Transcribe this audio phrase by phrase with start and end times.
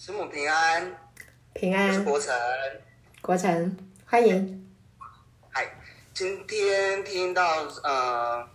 [0.00, 0.96] 师母平安，
[1.54, 1.88] 平安。
[1.88, 2.32] 我是国成，
[3.20, 4.64] 国成，欢迎。
[5.50, 5.74] 嗨，
[6.14, 8.48] 今天听到呃，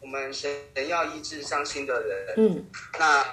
[0.00, 0.50] 我们神
[0.88, 2.34] 要医治伤心的人。
[2.36, 2.66] 嗯。
[2.98, 3.24] 那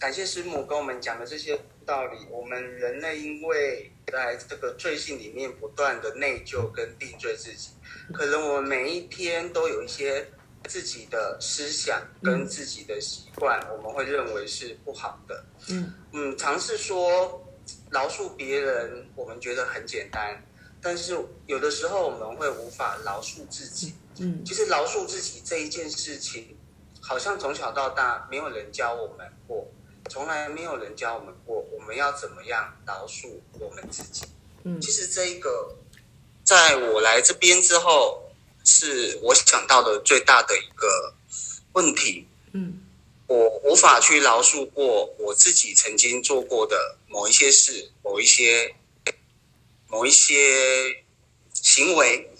[0.00, 1.56] 感谢师母跟我们讲的这些
[1.86, 2.26] 道理。
[2.28, 7.70] 我们人类因为在这个罪性里面不断的内疚跟定罪自己，
[8.12, 10.26] 可能我们每一天都有一些。
[10.68, 15.44] 自己的思想跟自己的习惯，嗯、我们会认为是不好的。
[15.68, 17.42] 嗯嗯，尝试说
[17.90, 20.40] 饶恕别人，我们觉得很简单，
[20.80, 23.94] 但是有的时候我们会无法饶恕自己。
[24.18, 26.56] 嗯，其实饶恕自己这一件事情，
[27.00, 29.66] 好像从小到大没有人教我们过，
[30.08, 34.26] 从来没有人教我们过，我们要怎么样饶恕我们自己。
[34.64, 35.74] 嗯，其实这一个，
[36.44, 38.26] 在我来这边之后。
[38.70, 41.12] 是我想到的最大的一个
[41.72, 42.28] 问题。
[42.52, 42.80] 嗯，
[43.26, 48.76] 我无法去饶恕过我自己曾经做过的某一些事、某一些、
[49.88, 51.02] 某一些
[51.52, 52.30] 行为。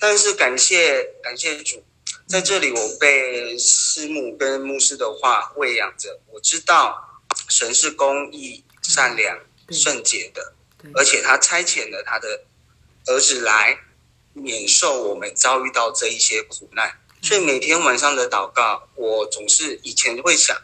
[0.00, 1.84] 但是感谢感谢主，
[2.26, 6.18] 在这里我被师母跟牧师的话喂养着。
[6.32, 9.38] 我知道神是公义、善良、
[9.70, 10.54] 圣洁的，
[10.94, 12.44] 而且他差遣了他的
[13.06, 13.78] 儿子来。
[14.32, 20.56] 免受我们遭遇到这一些苦难，所以每天晚上的祷告，我总是以前会想，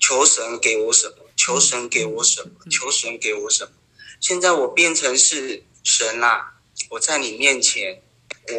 [0.00, 3.70] 求神给我什么，求神给我什么，求神给我什么。
[4.20, 6.54] 现在我变成是神啊，
[6.90, 8.02] 我在你面前，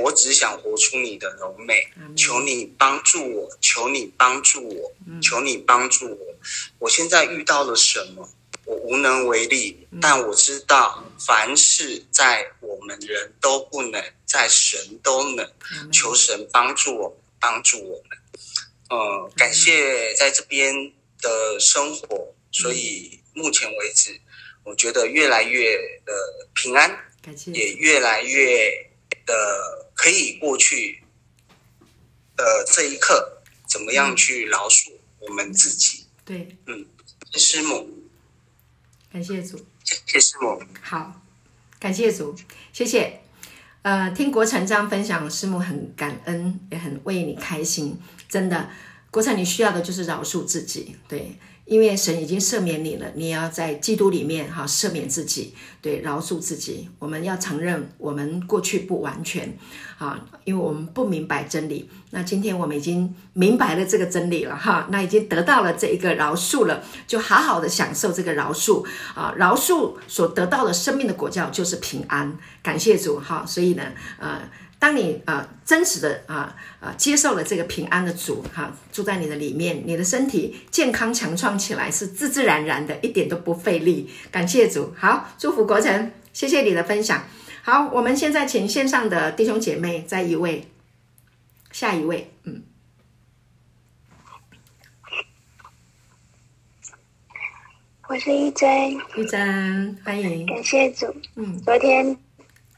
[0.01, 6.35] 我只想活出你的柔美，求你帮助我，求你帮助我，求你帮助我。
[6.79, 8.29] 我现在遇到了什么？
[8.65, 14.03] 我无能为力，但我知道，凡事在我们人都不能，
[14.35, 15.49] 在神都能。
[15.93, 18.17] 求神帮助我们，帮助我们。
[18.89, 20.91] 呃，感谢在这边
[21.21, 24.19] 的生活，所以目前为止，
[24.65, 26.13] 我觉得越来越的
[26.53, 26.99] 平安，
[27.53, 28.91] 也越来越
[29.25, 31.01] 的可以过去
[32.35, 36.05] 的这一刻，怎么样去饶恕我们自己？
[36.25, 36.85] 对，嗯，
[37.33, 37.89] 师母。
[39.11, 40.61] 感谢主，谢谢师母。
[40.81, 41.21] 好，
[41.79, 42.35] 感谢主，
[42.73, 43.24] 谢谢。
[43.85, 47.95] 呃，听国成这样分享，师母很感恩，也很为你开心。
[48.27, 48.67] 真的，
[49.15, 51.37] 国成，你需要的就是饶恕自己，对。
[51.63, 56.87] 因为神已经赦免你了，你要在基督里面哈赦免自己，对，饶恕自己。
[56.99, 59.57] 我们要承认我们过去不完全，
[59.97, 61.89] 啊，因为我们不明白真理。
[62.11, 72.37] 那今天我们已经明白了这个真理了哈，那已经得到了这一个饶恕了，就好好的享受这个饶恕啊，饶恕所得到的生命的果效就是平安。
[72.61, 73.81] 感谢主哈，所以呢，
[74.19, 74.41] 呃。
[74.85, 84.07] 当你啊、呃、真实的啊啊、呃、接受了这个平安的主哈、啊、住在你的里面，你的身体健康强壮起来是自自然然的，一点都不费力。
[84.29, 87.23] 感谢主，好，祝福国成，谢谢你的分享。
[87.63, 90.67] 好，我们现在请线上的弟兄姐妹再一位，
[91.71, 92.61] 下一位，嗯，
[98.07, 102.24] 我是一珍，一珍，欢迎，感谢主，嗯，昨天。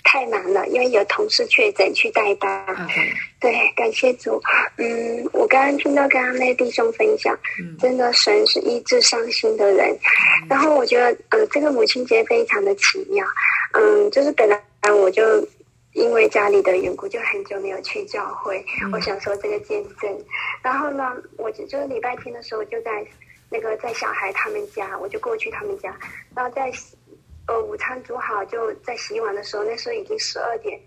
[0.08, 2.66] 太忙了，因为有同事确诊去代班。
[2.88, 3.12] Okay.
[3.42, 4.42] 对，感谢主。
[4.78, 9.92] 嗯，我刚刚听到刚刚那弟兄分享，嗯、真的神是医治伤心的人。
[9.92, 13.26] 嗯、然后我觉得，呃，这个母亲节非常的奇妙。
[13.74, 14.58] 嗯，就是本来
[14.94, 15.46] 我就
[15.92, 18.66] 因为家里的缘故，就很久没有去教会。
[18.82, 20.26] 嗯、我想说这个见证。
[20.62, 23.06] 然后呢，我就就是礼拜天的时候，就在
[23.50, 25.94] 那个在小孩他们家，我就过去他们家，
[26.34, 26.72] 然后在。
[27.48, 30.80] 呃，午餐煮好，就在洗碗的时候，那时候已经十二点，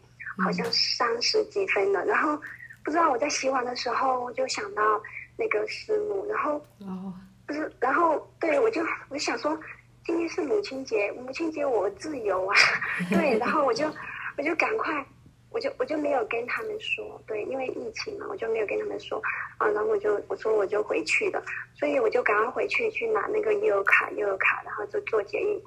[0.44, 2.04] 好像三十几分了。
[2.04, 2.38] 嗯、然后
[2.84, 5.03] 不知道我在洗碗的时候，我就想到
[5.38, 7.12] 那个师母，然后哦，
[7.47, 9.59] 不是，然后对我就我想说，
[10.04, 12.54] 今天是母亲节，母亲节我自由啊，
[13.09, 13.91] 对，然后我就
[14.37, 15.03] 我就赶快，
[15.48, 19.19] 我就我就没有跟他们说，对，因为疫情嘛，我就没有跟他们说
[19.56, 21.42] 啊，然后我就我说我就回去了，
[21.75, 25.59] 所以我就赶快回去去拿那个悠游卡，悠游卡，然后就做捷运。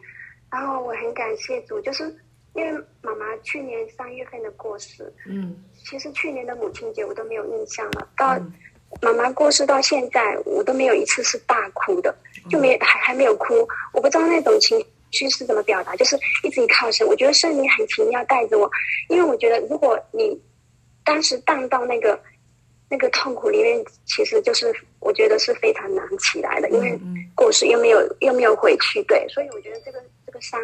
[0.54, 2.04] 然后我很感谢主，就是
[2.54, 2.72] 因为
[3.02, 8.08] 妈妈去年三月份的过世，嗯，其实去年的母亲节我都没有印象了。
[8.16, 8.40] 到
[9.02, 12.16] 妈妈过世到现在，我都没有一次是大哭的，
[12.52, 13.68] 就没还还没有哭。
[13.94, 14.80] 我不知道那种情
[15.10, 17.08] 绪是怎么表达，就是一直依靠神。
[17.08, 18.70] 我觉得圣灵很奇妙带着我，
[19.10, 20.40] 因为我觉得如果你
[21.04, 22.22] 当时荡到那个
[22.88, 26.96] 那个痛苦里面，其实就是我觉得是非常难起来的，因为
[27.34, 30.00] 过世又没有又没有回去，对，所以我觉得这个。
[30.34, 30.60] 个伤，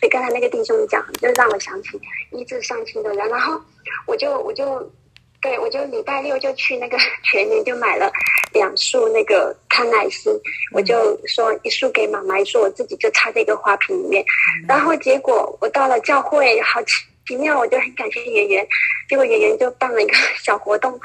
[0.00, 1.98] 所以刚才那个弟兄讲，就让我想起
[2.32, 3.28] 医治伤心的人。
[3.28, 3.60] 然后
[4.06, 4.92] 我就我就
[5.40, 8.10] 对，我就礼拜六就去那个全年就买了
[8.52, 10.32] 两束那个康乃馨，
[10.72, 14.24] 我就说一束给妈妈，一束我自己就插在一个花瓶里面。
[14.66, 18.68] 然后结果我到了教会，好奇妙，我就很感谢圆圆。
[19.08, 20.12] 结果圆圆就办了一个
[20.42, 21.00] 小活动，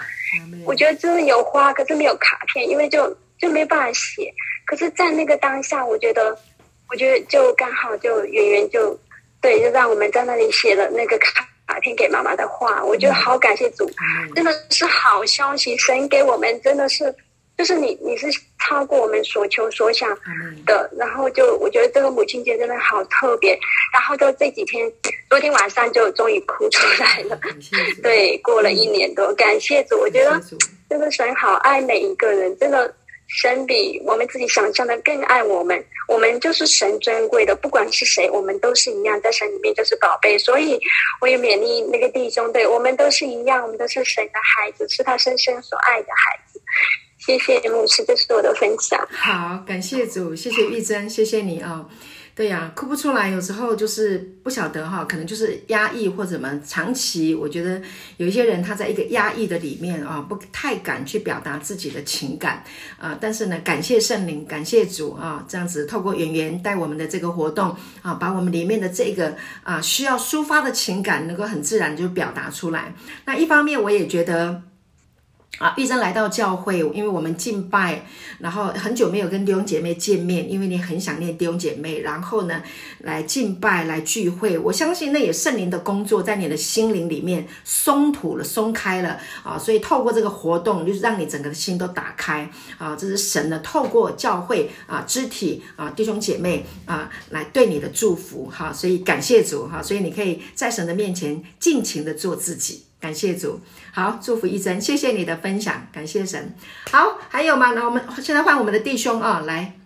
[0.65, 4.33] 我觉得真的有花，可是没有卡片，因为就就没办法写。
[4.65, 6.37] 可是，在那个当下，我觉得，
[6.89, 8.99] 我觉得就刚好就圆圆就
[9.41, 11.47] 对，就让我们在那里写了那个卡。
[11.81, 13.89] 片给妈妈的话，我觉得好感谢主，
[14.35, 17.13] 真的是好消息，神给我们真的是，
[17.57, 18.27] 就是你你是
[18.59, 20.15] 超过我们所求所想
[20.67, 23.57] 的，然后就我觉得这个母亲节真的好特别，
[23.91, 24.89] 然后就这几天，
[25.29, 27.37] 昨天晚上就终于哭出来了，
[28.03, 30.39] 对，过了一年多，感谢主，我觉得
[30.87, 32.93] 真的神好爱每一个人，真的。
[33.27, 40.37] 神比我们自己想象的更爱我们，我们就是神尊贵的，不管是谁，我们都是一样，在神里面就是宝贝。
[40.37, 40.79] 所以
[41.21, 46.61] 我也勉励那个弟兄，对，我们都是一样，我们都是神的孩子，是他深深所爱的孩子。
[47.19, 49.07] 谢谢牧师，这是我的分享。
[49.09, 51.89] 好，感谢主，谢谢玉珍，谢谢你啊、哦。
[52.35, 56.59] 对呀，哭不出来，有时候就是不晓得哈，可能就是压抑或者什么。
[56.65, 57.79] 长期我觉得
[58.17, 62.63] 有一些人他在一个压抑的里面啊，不太敢去表达自己的情感
[62.97, 63.15] 啊。
[63.21, 72.95] 但是呢，感谢圣灵，感谢主啊，这样子透过圆圆带我们的这个活动啊，把我们里面的这个啊需要抒发的情感能够很自然就表达出来。
[73.25, 74.63] 那一方面我也觉得。
[75.59, 78.03] 啊，玉珍来到教会，因为我们敬拜，
[78.39, 82.61] 然后很久没有跟弟兄姐妹见面，因为你很想念弟兄姐妹，然后呢，
[82.99, 84.57] 来敬拜，来聚会。
[84.57, 92.49] 我相信那也圣灵的工作在你的心灵里面松土了，松开了啊，所以透过这个活动，就是让你整个心都打开
[92.79, 102.85] 啊，这是神呢透过教会啊肢体啊弟兄姐妹啊来对你的祝福哈、所以感谢主哈、所以你可以在神的面前尽情的做自己。
[102.99, 103.59] 感谢主，
[103.95, 106.57] 好，祝福一生，谢谢你的分享，感谢神。
[106.91, 107.73] 好，还有吗？
[107.73, 109.79] 那我们现在换我们的弟兄啊，来，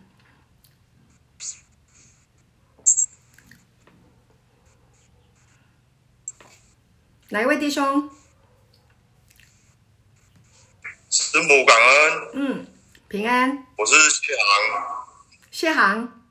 [7.32, 8.10] 哪一位弟兄？
[11.10, 12.68] 师母感恩，嗯，
[13.10, 13.66] 平安。
[13.78, 15.08] 我是谢航，
[15.52, 16.24] 谢航，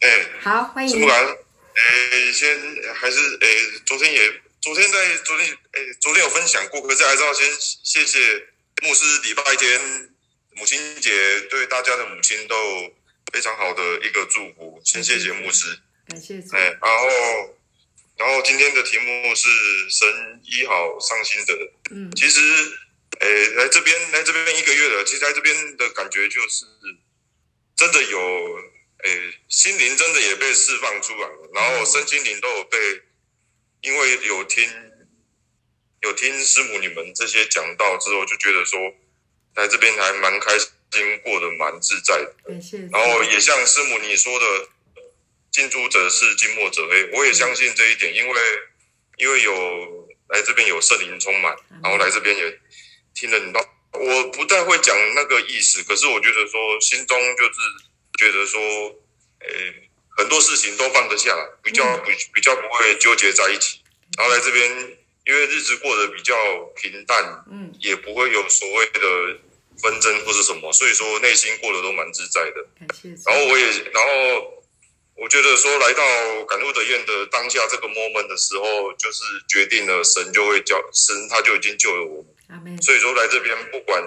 [0.00, 0.90] 哎、欸，好，欢迎。
[0.90, 2.48] 师母感恩，哎、欸，先
[2.94, 4.42] 还是哎、欸，昨天也。
[4.60, 7.46] 昨天在昨天，哎，昨天有分享过，可是还是要先
[7.82, 8.46] 谢谢
[8.82, 9.04] 牧师。
[9.22, 10.10] 礼拜天
[10.50, 12.54] 母亲节对大家的母亲都
[13.32, 15.78] 非常好的一个祝福，先谢谢牧师。
[16.06, 16.34] 感谢。
[16.52, 17.56] 哎，然后，
[18.18, 19.48] 然后今天的题目是
[19.88, 21.54] 神医好伤心的。
[21.92, 22.40] 嗯，其实，
[23.18, 26.66] 哎，来这边来这边一个月了，其实来这边的感觉就是
[27.76, 28.58] 真的有，
[29.04, 29.10] 哎，
[29.48, 32.78] 心灵真的也被释放出来了，然后身心灵都有被。
[33.82, 34.68] 因为有听
[36.02, 38.78] 有听师母你们这些讲到之后，就觉得说
[39.54, 40.68] 来这边还蛮开心，
[41.22, 42.34] 过得蛮自在的。
[42.90, 44.68] 然后也像师母你说的，
[45.50, 48.40] 近朱者赤，近墨者黑，我也相信这一点，因为
[49.16, 52.60] 因为有来这边有圣灵充满，然后来这边也
[53.14, 53.60] 听了你道，
[53.92, 57.52] 我不太会讲那个意思，可是我觉得说心中就是
[58.18, 58.60] 觉得说，
[59.40, 59.89] 诶。
[60.20, 63.80] 很多事情都放得下来，比较比比较不会纠结在一起。
[64.18, 64.68] 然后来这边，
[65.24, 66.34] 因为日子过得比较
[66.76, 69.00] 平淡，嗯，也不会有所谓的
[69.80, 72.66] 纷争或是什么，所以说内心过得都蛮自在的。
[73.24, 73.64] 然后我也，
[73.94, 74.62] 然后
[75.16, 82.82] 我觉得说来到赶路的宴的当下这个 moment 的时候，就是决定了神就会救，神他就已经救了我们。
[82.82, 84.02] 所以说来这边不管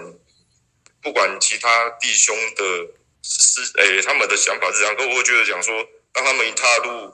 [1.01, 2.88] 不管其他弟兄的
[3.24, 5.88] 是诶他们的想法是这样，可我会觉得讲说。
[6.13, 7.12] 当他们一踏入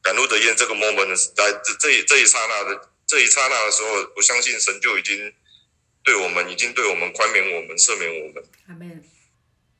[0.00, 5.32] 赶路的宴这个 moment，在这这一这一刹那的这一刹那的时候，我相信神就已经
[6.02, 8.42] 对我们，已经对我们宽免我们，赦免我们。
[8.68, 8.88] 阿门。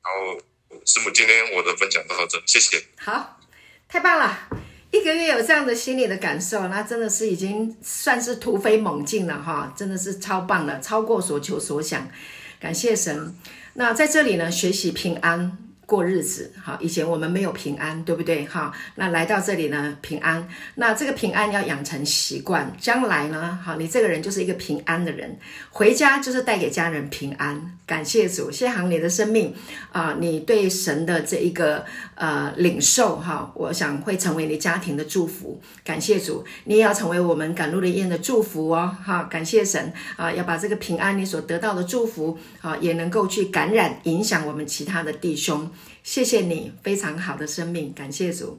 [0.02, 0.40] 然后
[0.85, 2.83] 师母，今天我的分享到这，谢谢。
[2.99, 3.40] 好，
[3.88, 4.49] 太棒了！
[4.90, 12.11] 一个月有这样的心理的感受，那真的是已经算是突飞猛进了哈，真的是超棒了，超过所求所想。
[12.59, 13.38] 感谢神。
[13.75, 15.69] 那在这里呢，学习平安。
[15.90, 18.44] 过日子，好，以前我们没有平安，对不对？
[18.47, 20.47] 哈，那来到这里呢，平安。
[20.76, 25.37] 那这个平安要养成习惯，将来呢，好，你这个人就是一个平安的人，
[25.70, 27.76] 回家就是带给家人平安。
[27.85, 29.52] 感谢主，谢航你的生命
[29.90, 35.61] 啊、你对神的这一个呃领受哈，我想会成为你家庭的祝福。
[35.82, 45.68] 感谢主，你也要成为我们赶路的宴的祝福哦，哈，感谢神啊，要把这个平安你所得到的祝福啊，也能够去感染影响我们其他的弟兄。
[46.02, 48.59] 谢谢你，非常好的生命，感谢主。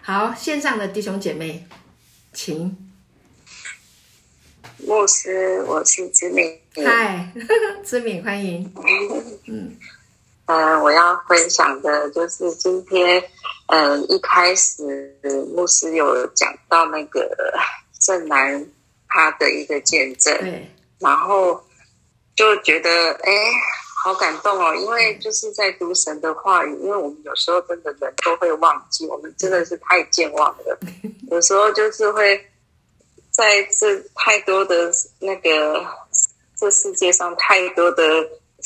[0.00, 1.66] 好，线上的弟兄姐妹，
[2.32, 2.76] 请。
[4.78, 6.58] 牧师，我是知敏。
[6.76, 7.32] 嗨，
[7.84, 8.72] 知敏，欢迎。
[9.46, 9.76] 嗯，
[10.46, 13.22] 呃，我要分享的就是今天，
[13.66, 15.12] 呃，一开始
[15.54, 17.28] 牧师有讲到那个
[17.98, 18.66] 正南
[19.08, 20.70] 他的一个见证，对，
[21.00, 21.62] 然后
[22.34, 22.90] 就觉得
[23.24, 23.32] 哎。
[24.04, 30.78] 好感动哦，因为就是在读神的话语，因为我们有时候真的人都会忘记，我们真的是太健忘了。
[31.30, 32.38] 有时候就是会
[33.30, 35.84] 在这太多的那个
[36.56, 38.04] 这世界上太多的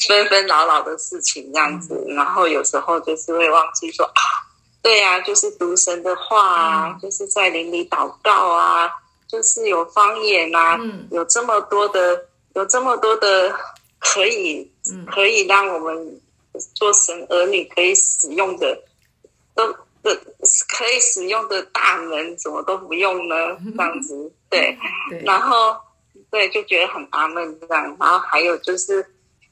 [0.09, 4.23] 纷纷扰扰的事情这样子，然后有时候就是会忘记说啊，
[4.83, 8.91] 对呀、啊，就是读神的话啊，就是在灵里祷告啊，
[9.27, 10.79] 就是有方言啊，
[11.11, 13.55] 有这么多的，有这么多的。
[14.03, 14.73] 可以，
[15.07, 16.21] 可以让我们
[16.75, 18.83] 做神儿女可以使用的，
[19.55, 19.73] 都
[20.03, 20.15] 的
[20.69, 23.37] 可以使用的大门，怎么都不用呢？
[23.77, 24.77] 这样子，对，
[25.11, 25.77] 对，然后
[26.31, 27.97] 对，就觉得很阿闷这样。
[28.01, 29.05] 然后还有就是，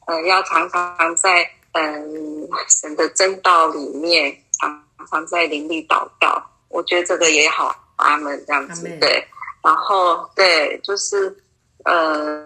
[0.06, 6.42] 呃，要常常在嗯神的正道里面，常常在灵里祷告。
[6.68, 9.24] 我觉得这个也好阿闷这样子，对。
[9.62, 11.36] 然后对，就是
[11.84, 12.44] 呃，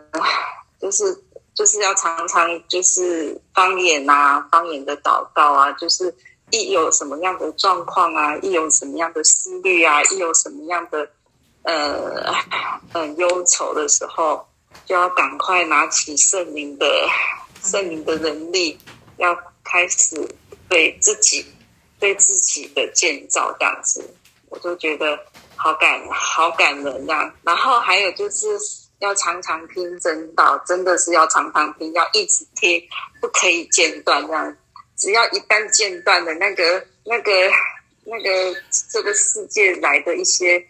[0.81, 1.23] 就是。
[1.63, 6.13] 就是要常常就是方言啊，方言的祷告啊，就是
[6.51, 11.09] 一有什么样的状况啊，一有什么样的思虑啊，一有什么样的
[11.63, 12.35] 呃
[12.95, 14.45] 嗯忧愁的时候，
[14.87, 16.85] 就要赶快拿起圣灵的
[17.63, 18.77] 圣灵的能力，
[19.19, 20.17] 要开始
[20.69, 21.47] 对自己
[22.01, 24.03] 对自己的建造这样子，
[24.49, 25.17] 我就觉得
[25.55, 27.33] 好感好感人这样。
[27.45, 28.59] 然后还有就是。
[29.03, 32.81] 要常常听真道，真的是要常常听，要一直听，
[33.21, 34.25] 不可以间断。
[34.25, 34.57] 这样，
[34.97, 37.33] 只要一旦间断的那个、那个、
[38.05, 38.57] 那个
[38.93, 40.65] 这个世界来的一些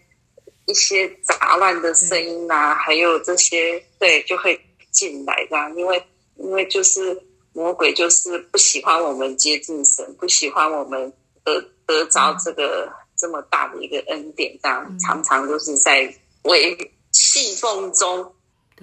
[0.64, 4.58] 一些杂乱的声音啊，还有这些，对，就会
[4.90, 5.46] 进来。
[5.50, 6.02] 这样，因为
[6.36, 7.22] 因为就是
[7.52, 11.12] 魔鬼就是不喜欢我们接近神，不喜欢我们
[11.44, 14.58] 得得着这个这么大的一个恩典。
[14.62, 16.10] 这样，常常都是在
[16.44, 16.92] 为。
[17.32, 18.34] 细缝中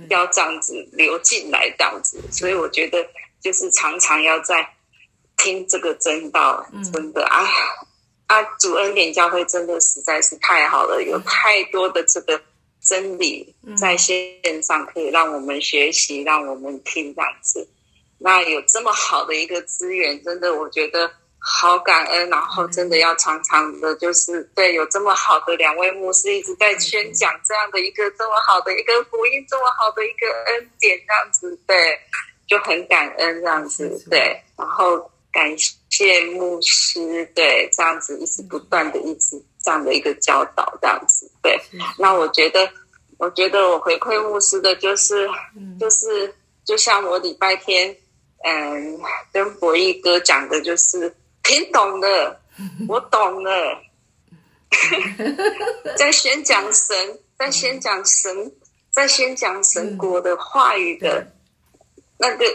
[0.09, 3.07] 要这样子流进来，这样子，所以我觉得
[3.39, 4.73] 就是常常要在
[5.37, 7.45] 听这个真道，真的啊
[8.25, 8.41] 啊！
[8.59, 12.41] 主恩典教会真的实在是太好了，有太多的这个
[12.81, 17.67] 真理在线上可以让我们学习，让我们听这样子。
[18.17, 21.11] 那有这么好的一个资源，真的我觉得。
[21.41, 31.97] 好感恩，然后真的要常常的，就是对有这么好的两位牧师一直在宣讲这样的一个这么好的一个福音，这么好的一个恩典，这样子对，
[32.45, 35.49] 就很感恩这样子对，然后感
[35.89, 41.57] 谢牧师对这样子一直不断的一直这样的一个教导这样子对，
[41.97, 42.69] 那我觉得
[43.17, 45.27] 我觉得我回馈牧师的就是
[45.79, 47.95] 就是就像我礼拜天
[48.43, 48.99] 嗯
[49.31, 51.15] 跟博弈哥讲的就是。
[51.49, 52.39] 听懂的，
[52.87, 53.81] 我懂了。
[55.97, 58.53] 在宣讲神，在宣讲神，
[58.91, 61.31] 在宣讲神国的话语的，
[62.19, 62.45] 那个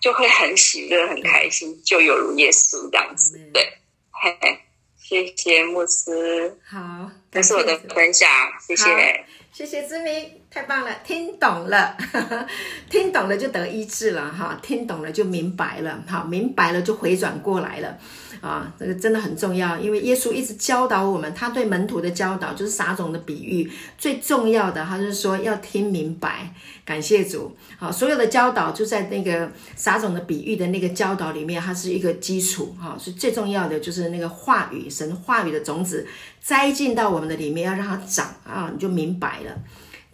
[0.00, 3.36] 就会很喜乐、很开心，就有如耶稣这样子。
[3.52, 3.78] 对，
[4.12, 4.60] 嘿，
[4.96, 6.56] 谢谢牧师。
[6.64, 8.30] 好，这是我的分享，
[8.64, 9.24] 谢谢。
[9.52, 11.94] 谢谢知敏，太棒了，听懂了，
[12.88, 17.98] 听懂了就得医治了哈，听懂了就明白了，好，明白了就回转过来了，
[18.40, 26.50] 啊，这个真的很重要，因为耶稣一直教导我们，他对门徒的教导就是撒种的比喻，最重要的，他就是说要听明白，
[26.86, 36.06] 感谢主，好，所有的教导就在那个撒种的比喻的那个教导里面，它是一个基础，哈，是最重要的，就是那个话语，神话语的种子。
[36.40, 39.50] 栽进到我们的里面，要让它长啊，你就明白了。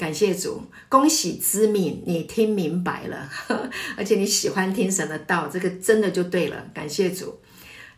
[0.02, 3.30] 感谢主，恭喜知敏，你听明白了，
[3.97, 6.66] 而且你喜欢听神的道，这个真的就对了。
[6.75, 7.38] 感谢主，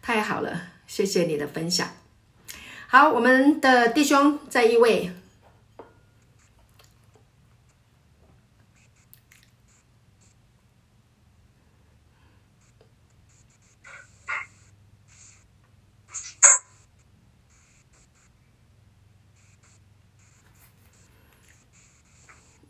[0.02, 1.88] 太好了，谢谢你的分享。
[2.88, 5.10] 好，我们的弟兄再一位。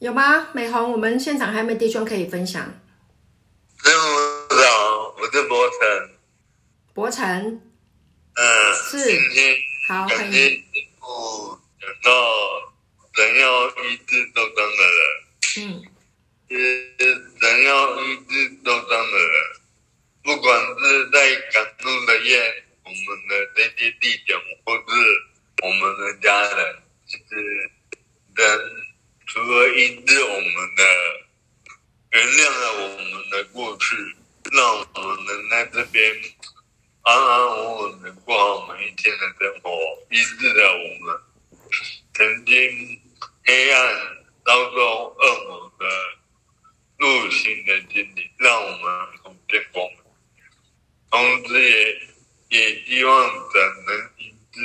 [0.04, 0.49] 有吗？
[0.52, 2.62] 美红，我们现场还有没有弟兄可以分享？
[3.82, 4.02] 师母
[4.50, 6.11] 早，我是博成。
[6.92, 7.26] 博成。
[8.34, 8.75] 嗯。
[8.75, 9.18] 是。
[9.88, 10.62] 好，欢迎。
[11.80, 12.11] 讲到
[13.14, 15.00] 人要医治受伤的人。
[15.56, 15.82] 嗯。
[17.40, 19.56] 人要医治受伤的人，
[20.23, 24.84] 不管是在赶路的夜，我们的这些弟兄，或是
[25.62, 27.70] 我们的家人，就是
[28.34, 28.84] 人。
[29.26, 30.84] 除了医治我们的，
[32.12, 33.96] 原谅了我们的过去，
[34.52, 36.14] 让我们能在这边
[37.02, 39.70] 安安稳稳的过好每一天的生活，
[40.11, 41.20] 医治了我们
[42.12, 43.00] 曾经
[43.44, 43.96] 黑暗
[44.44, 45.85] 遭受恶魔的
[46.99, 49.99] 入侵的经历，让我们重见光明。
[51.11, 51.61] 同时
[52.50, 54.61] 也也希望神能医治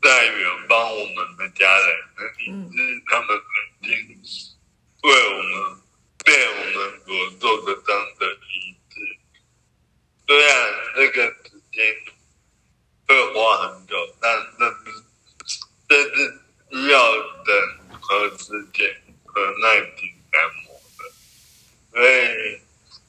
[0.00, 3.90] 在远方我们的家人，能医治他们曾经
[5.02, 5.52] 为我们
[6.24, 7.08] 被我们所
[7.40, 7.88] 受的伤
[8.18, 8.94] 的医治。
[10.26, 10.46] 虽然
[10.94, 11.96] 这个时间
[13.08, 14.24] 会花很久，但
[14.58, 14.74] 这是
[15.88, 16.16] 这是
[16.70, 17.50] 需要人
[18.00, 19.64] 和时间和耐
[19.96, 20.00] 心
[20.32, 20.64] 来磨
[20.98, 21.00] 的。
[21.90, 22.12] 所以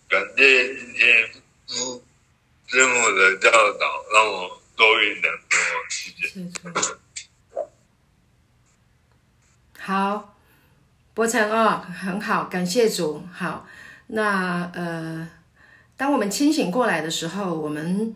[0.07, 1.29] 感谢今天
[1.69, 2.01] 嗯。
[2.69, 6.53] 师母的教导让我多一点多时间。
[9.87, 10.35] 好，
[11.13, 13.23] 伯承哦，很好，感谢主。
[13.31, 13.65] 好，
[14.07, 15.25] 那呃，
[15.95, 18.13] 当我们清醒过来的时候，我们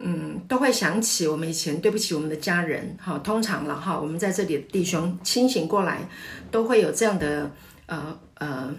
[0.00, 2.96] 嗯都会想起我们以前对不起我们的家人。
[3.00, 6.00] 好，通常了哈，我们在这里的弟兄清醒过来，
[6.50, 7.48] 都会有这样的
[7.86, 8.74] 呃呃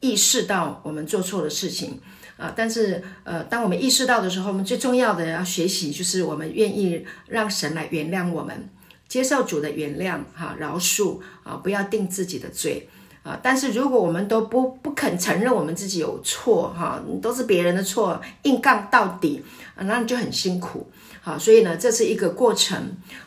[0.00, 2.00] 意识到我们做错的事情。
[2.38, 8.70] 啊，但是呃，当我们意识到的时候，我们最重要的要学习，就是我们愿意让神来原谅我们，
[9.08, 12.88] 接受主的原谅，哈，饶恕啊，不要定自己的罪
[13.22, 13.38] 啊。
[13.42, 19.42] 但是如果我们都不不肯承认我们自己有错，哈，都是别人的错，硬杠到底
[19.76, 20.86] 啊，那你就很辛苦。
[21.24, 22.76] 好，所以呢，这是一个过程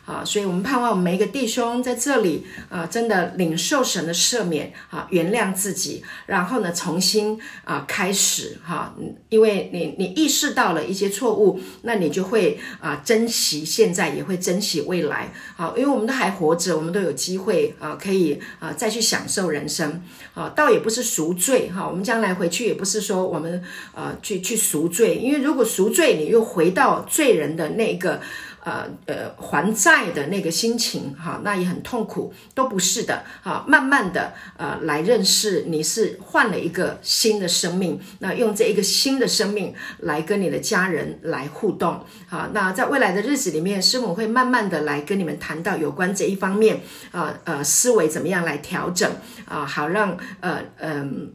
[0.06, 8.94] 啊，所以我们盼望我们每一个弟兄在这里啊，真的领受神的赦免啊，原谅自己，然后呢，重新啊开始哈，
[9.30, 15.32] 因为你你意识到了一些错误，那你就会啊珍惜现在，也会珍惜未来。
[15.56, 20.00] 好，因为我们都还活着，我们都有机会啊，可以啊再去享受人生
[20.34, 23.60] 啊，倒也不是赎罪哈，我们将来回去也不是说我们
[23.92, 27.87] 啊去去赎罪，因为如果赎罪，你又回到罪人的那。
[27.88, 28.20] 一个
[28.64, 33.64] 呃呃还债的那个心情哈，那也很痛苦，都不是的哈。
[33.66, 49.10] 慢慢的呃来认识你是换了一个新的生命，那用这一个新的生命来跟你的家人来互动好，那在未来的日子里面，师母会慢慢的来跟你们谈到有关这一方面啊呃思维怎么样来调整
[49.46, 51.32] 啊，好让呃嗯、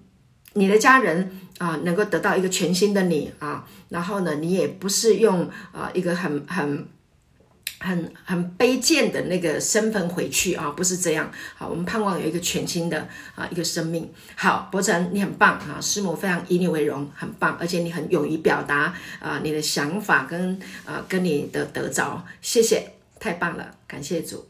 [0.54, 1.40] 你的家人。
[1.60, 6.88] 啊，能够得到一个全新的你啊，然后呢，你也不是用啊一个很很
[7.80, 11.32] 很很卑贱的那个身份回去啊，不是这样。
[11.56, 14.12] 好，我们盼望有一个全新的啊一个生命。
[14.36, 24.48] 好，伯承你很棒啊，师母非常以你为荣，很棒，而且你很勇于表达啊你的想法跟啊跟你的得着，谢谢，太棒了，感谢主。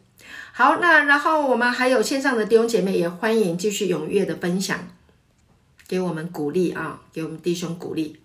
[0.53, 4.87] 好，那然后我们还有线上的弟兄姐妹也欢迎继续踊跃的分享。
[5.85, 7.01] 给我们鼓励啊！
[7.11, 8.17] 给我们弟兄鼓励。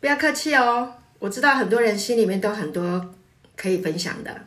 [0.00, 3.14] 不要客气哦，我知道很多人心里面都很多
[3.56, 4.46] 可以分享的。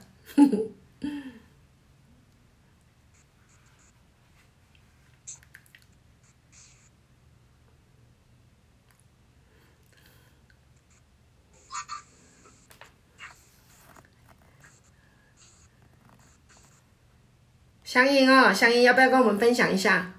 [17.83, 20.13] 香音哦，香音要不要跟我们分享一下？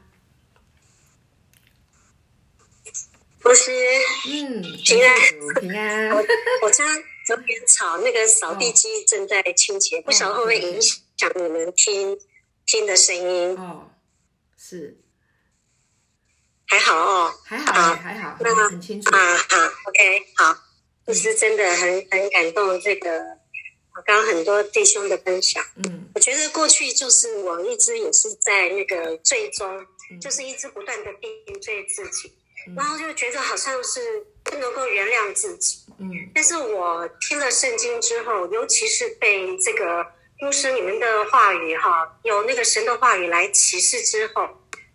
[3.39, 3.71] 不是，
[4.29, 5.17] 嗯，平安，
[5.61, 6.11] 平安。
[6.11, 6.25] 我
[6.63, 6.85] 我家
[7.29, 12.19] 有点吵，那个扫地机正在清洁，哦、不晓得会不会影响你们听、哦、
[12.67, 13.57] 听的声音。
[13.57, 13.91] 哦，
[14.57, 14.99] 是，
[16.67, 19.37] 还好哦，还好，啊、还好，那很清楚啊。
[19.37, 20.57] 好，OK，好，
[21.07, 23.39] 就是真的很很感动这个。
[24.07, 29.69] 刚刚很多弟兄的分享，嗯，我觉得过去就是我一直也是在那个最终，
[30.11, 32.40] 嗯、就是一直不断的定罪自己，嗯、
[32.77, 40.07] 然后就觉得好像是不能够原谅自己，嗯，但是我听了圣经之后，尤其是被这个
[40.41, 44.49] 牧师你们的话语哈，有那个神的话语来启示之后，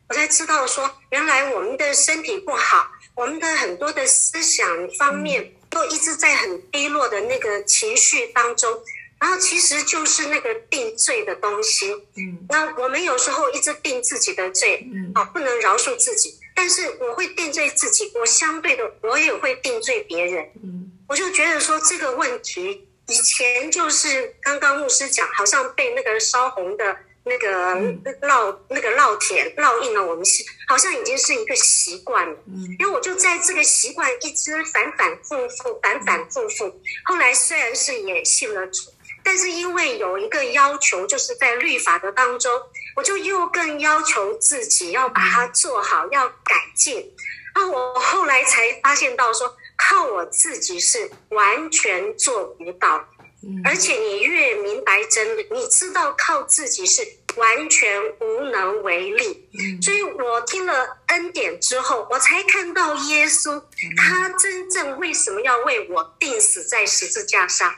[0.10, 8.84] 我才知道说，原来我们的身体不好，我们的很多的思想方面都一直在很低落的那个情绪当中。
[9.18, 27.76] 然后其实就是那个定罪的东西，嗯，那我们有时候一直定自己的罪，嗯，啊，不能饶恕自己，但是我会定罪自己，我相对的我也会定罪别人，嗯，我就觉得说这个问题以前就是刚刚牧师讲，好像被那个烧红的那个
[28.28, 32.38] 烙那个烙铁烙印了，我们是好像已经是一个习惯了。
[32.48, 36.82] 嗯，因为我就在这个习惯一直反反复复，反反复复。
[37.04, 38.92] 后来虽然是也信了主，
[39.24, 42.52] 但是因为有一个要求，就是在律法的当中，
[42.96, 47.14] 我就又更要求自己要把它做好，要改进。
[47.54, 53.08] 啊，我后来才发现到说，靠我自己是完全做不到。
[53.64, 57.06] 而且你越明白真理，你知道靠自己是
[57.36, 59.48] 完全无能为力。
[59.84, 63.62] 所以我听了恩典之后，我才看到耶稣，
[63.96, 67.76] 他真正为什么要为我钉死在十字架上？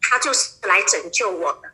[0.00, 1.70] 他就是来拯救我的。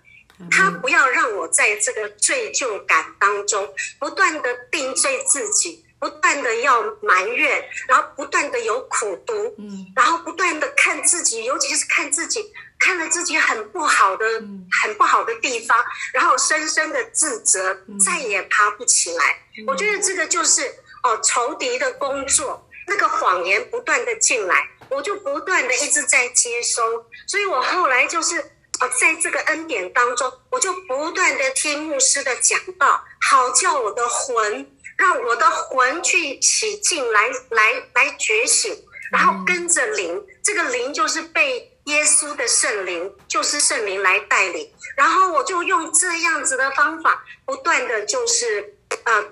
[0.50, 5.84] 他不要让我在这个罪疚感当中不断的定罪自己。
[6.00, 15.76] 不断的要埋怨，然后不断的有苦读，嗯，然后不断的看自己，尤其是看自己，看了自己很不好的、嗯、很不好的地方，
[16.14, 19.42] 然后深深的自责，嗯、再也爬不起来。
[19.58, 20.62] 嗯、我觉得这个就是
[21.02, 28.42] 哦，仇敌的工作，那个谎言不断的进来，我就不断的一直在接收，所以我后来就是
[28.80, 34.76] 哦，在这个恩典当中，我就不断的听牧师的讲道，好叫我的魂。
[34.96, 44.70] 让我的魂去起劲来，来来来觉醒，然后跟着灵，这个灵就是被耶稣的圣灵，就是圣灵来带领。
[44.98, 49.24] 然后我就用这样子的方法，不断的就是呃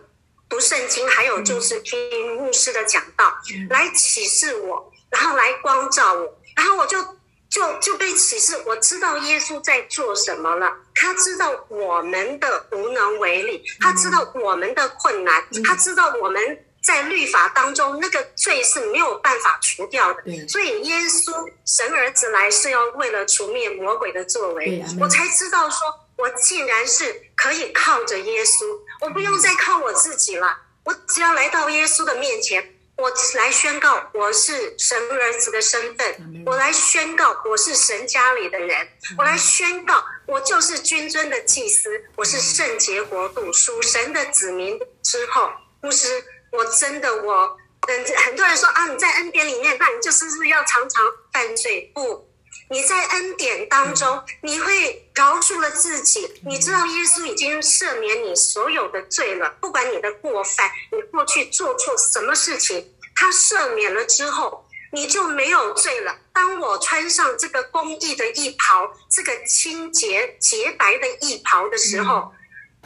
[0.48, 3.36] 读圣经，还有就是听牧师的讲道，
[3.68, 7.17] 来启示我，然后来光照我，然后我就。
[7.58, 10.72] 就就被启示，我知道耶稣在做什么了。
[10.94, 20.22] 他知道我们的无能为力，他知道我们的困难，他知道我们在律法当中那个罪是没有办法除掉的。
[20.46, 21.32] 所以耶稣
[21.64, 24.84] 神儿子来是要为了除灭魔鬼的作为。
[25.00, 25.80] 我才知道说，
[26.16, 28.64] 我竟然是可以靠着耶稣，
[29.00, 30.56] 我不用再靠我自己了。
[30.84, 32.76] 我只要来到耶稣的面前。
[32.98, 44.76] 我来宣告我是神儿子的身份，我来宣告我是神家里的人，我来宣告我就是君尊的祭司，我是圣洁国度属神的子民。
[45.00, 45.48] 之后，
[45.80, 46.08] 牧师，
[46.50, 47.56] 我真的我，
[47.86, 51.92] 嗯，很多人说啊，你在恩典里面，那你就是不是要常常犯罪？
[51.94, 52.27] 不，
[52.70, 62.94] 你在恩典当中，你会饶恕了自己，你知道耶稣已经赦免你所有的罪了，不管你的过犯，你过去做错什么事情。
[63.14, 66.16] 他赦免了之后，你就没有罪了。
[66.32, 72.32] 当我穿上这个公义的义袍，这个清洁洁白的义袍的时候，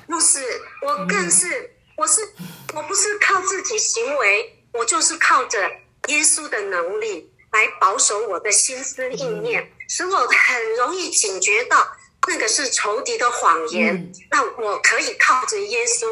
[0.06, 0.40] 牧师，
[0.82, 2.32] 我更是，我是，
[2.74, 5.60] 我不是靠自己行为，我就是靠着
[6.06, 11.86] 耶稣的能力来保守我的心思意念，使我很容易警觉到
[12.26, 14.12] 那个是仇敌的谎言。
[14.30, 16.06] 那我可以靠着耶稣，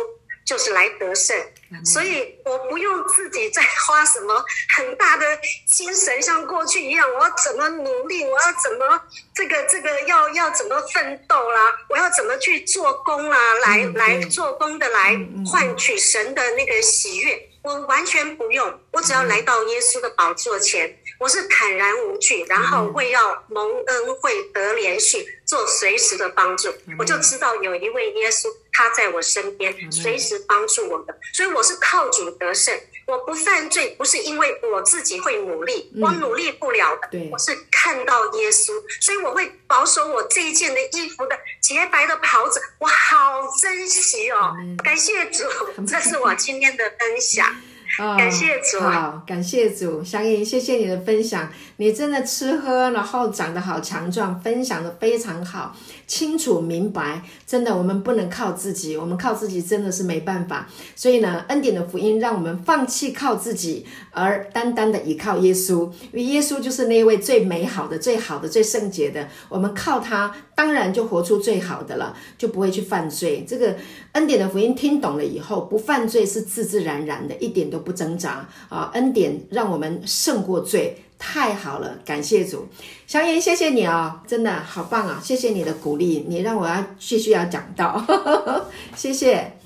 [0.46, 1.36] 就是来得胜。
[1.84, 4.44] 所以我不用自己再花什么
[4.76, 9.00] 很大的精神，像过去一样，我要怎么努力，我要怎么
[9.34, 17.48] 这个这个要要怎么奋斗啦，我要怎么去做工啦，来来做工的来换取神的那个喜悦。
[17.62, 26.72] 我完全不用，我只要来到耶稣的宝座前，我是坦然无惧，然后为要蒙恩惠得怜恤，做随时的帮助。
[26.98, 31.14] 我就知道有一位耶稣，他在我身边，随时帮助我的。
[31.34, 32.74] 所以我是靠主得胜，
[33.06, 37.10] 我不犯罪，不是因为我自己会努力，我努力不了的。
[37.30, 44.56] 我是看到耶稣，所以我会保守我这一件的衣服的洁白的袍子，我好珍惜哦。
[44.82, 45.44] 感谢主，
[45.86, 47.54] 这是我今天的分享。
[48.00, 55.74] 哦，感谢主，好，感谢主，祥云，谢谢你的分享，你真的吃喝，然后长得好强壮，分享的非常好，
[56.06, 73.44] 清楚明白，真的，我们不能靠自己，我们靠自己真的是没办法，所以呢，恩典的福音让我们放弃靠自己，而单单的依靠耶稣，因为耶稣就是那位最美好的、最好的、最圣洁的，我们靠他，当然就活出最好的了，就不会去犯罪。
[73.48, 73.74] 这个
[74.12, 77.80] 恩典的福音听懂了以后，不犯罪是自自然然的，一点都。
[77.80, 78.90] 不挣扎啊！
[78.92, 81.98] 恩典让我们胜过罪，太好了！
[82.04, 82.66] 感谢主，
[83.06, 85.20] 祥言，谢谢你、哦，真的好棒啊！
[85.22, 88.04] 谢谢你的鼓励，你让我要继续要讲到，
[88.96, 89.58] 谢谢。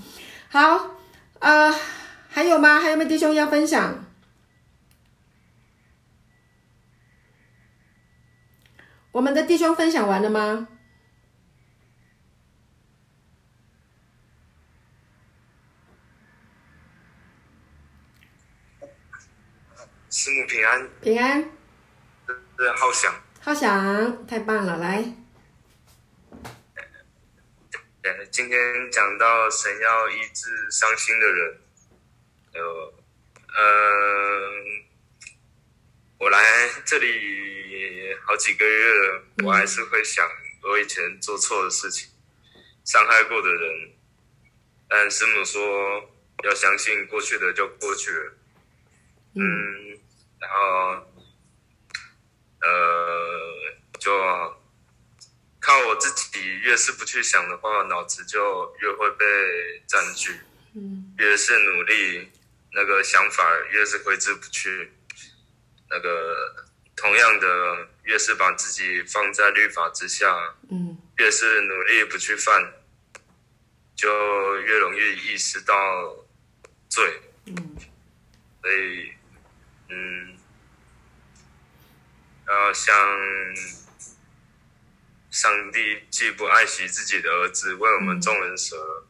[0.49, 0.91] 好、
[1.39, 1.73] 呃，
[2.29, 2.81] 还有吗？
[2.81, 4.05] 还有没有弟兄要分享？
[9.13, 10.67] 我们的弟兄分享完了吗？
[20.17, 21.43] 师母平安，平安，
[22.57, 24.77] 是浩翔，浩翔，太棒了！
[24.77, 25.03] 来，
[28.01, 31.61] 对，今天讲到神要医治伤心的人，
[32.53, 32.95] 有，
[33.57, 34.53] 呃，
[36.19, 36.41] 我来
[36.85, 40.25] 这里好几个月了，我还是会想
[40.63, 42.09] 我以前做错的事情，
[42.85, 43.91] 伤害过的人，
[44.87, 46.09] 但师母说
[46.45, 48.33] 要相信过去的就过去了，
[49.35, 49.99] 嗯，
[50.45, 51.07] 然后，
[52.61, 54.55] 呃，就。
[55.67, 59.25] 靠我自己，越是不去想的话，脑子就越会被
[59.87, 60.39] 占据。
[60.75, 62.31] 嗯，越是努力，
[62.71, 64.93] 那个想法越是挥之不去。
[65.89, 66.55] 那个
[66.95, 72.75] 同样的，越是把自己放在律法之下，嗯，越是努力不去犯，
[73.97, 75.75] 就越容易意识到
[76.91, 77.23] 罪。
[77.47, 77.77] 嗯，
[78.61, 79.13] 所以，
[79.89, 80.37] 嗯，
[82.47, 82.95] 然后像。
[85.35, 89.05] 上帝既不爱惜自己的儿子，为我们众人舍，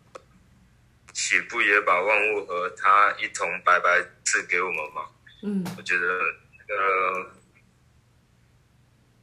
[1.13, 5.03] 岂、嗯、不也把万物和他一同白白赐给我们吗？
[5.43, 6.07] 嗯，我觉得
[6.59, 7.31] 那个，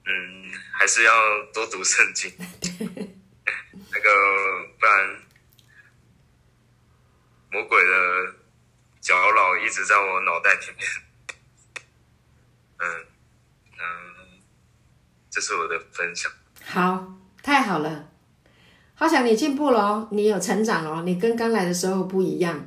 [0.05, 1.11] 嗯，还是要
[1.51, 2.31] 多读圣经。
[2.77, 5.21] 那个，不然
[7.49, 8.35] 魔鬼的
[8.99, 10.87] 搅扰一直在我脑袋里面。
[12.81, 12.87] 嗯
[13.77, 14.41] 嗯，
[15.29, 16.31] 这是我的分享。
[16.63, 17.13] 好，
[17.43, 18.09] 太好了，
[18.95, 22.65] 好想你进步了哦，你有成长哦，你跟刚来的时候不一样。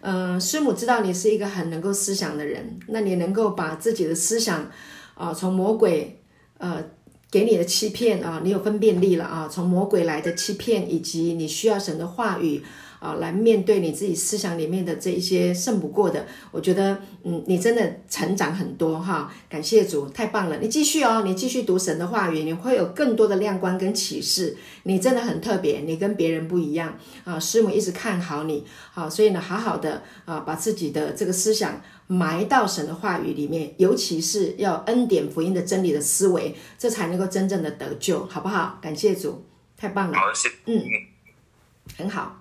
[0.00, 4.70] 嗯、师母知道你是一个很能够思想的人，那你能够把自己的思想
[5.14, 6.22] 啊、从魔鬼
[6.58, 6.84] 呃
[7.30, 12.62] 给你的欺骗啊、你有分辨力了啊，从魔鬼来的欺骗，以及你需要神的话语。
[13.04, 26.96] 啊，来面对你自己思想里面的这一些胜不过的，我觉得，嗯，你真的成长很多哈，感谢主，太棒了，你继续哦，你继续读神的话语，你会有更多的亮光跟启示，你真的很特别，你跟别人不一样。
[27.24, 38.78] 啊，师母一直看好你，好，所以呢，好好的啊，把自己的这个思想埋到神的话语里面，尤其是要恩典福音的真理的思维，这才能够真正的得救，好不好？
[38.80, 39.44] 感谢主，
[39.76, 40.16] 太棒了，
[40.64, 40.82] 嗯，
[41.98, 42.40] 很好。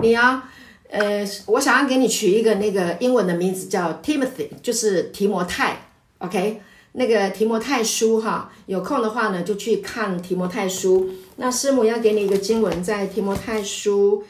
[0.00, 0.48] 你啊，
[0.90, 6.62] 呃，我想要给你取一个那个英文的名字叫 Timothy，就是提摩太，OK？
[6.92, 11.10] 那个提摩太书哈，有空的话呢就去看提摩太书。
[11.36, 14.24] 那师母要给你一个经文，在提摩太书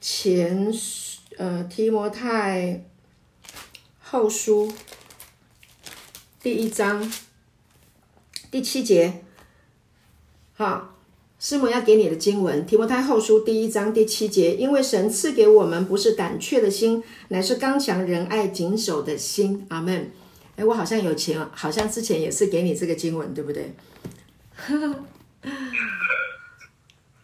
[0.00, 0.72] 前，
[1.38, 2.84] 呃，提摩太
[4.00, 4.72] 后书
[6.40, 7.12] 第一章
[8.50, 9.22] 第七节，
[10.54, 10.91] 好。
[11.42, 19.66] 师母要给你的经文，《提摩太后书》第一章第七节，因为神赐给我们不是胆怯的心，乃是刚强仁爱谨守的心。
[19.68, 20.12] 阿门。
[20.54, 23.74] 哎，我好像有钱，好像之前也是给你这个经文，对不对？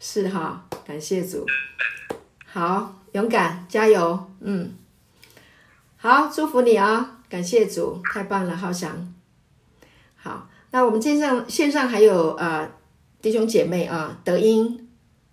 [0.00, 1.46] 是哈，感谢主。
[2.44, 4.18] 好，勇敢，加油。
[4.40, 4.74] 嗯，
[5.96, 9.14] 好，祝福你啊、哦，感谢主，太棒了，浩翔。
[10.16, 12.76] 好，那我们线上线上还有呃。
[13.20, 14.88] 弟兄姐妹啊，德英